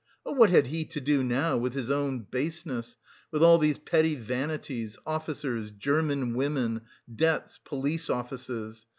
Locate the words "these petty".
3.59-4.15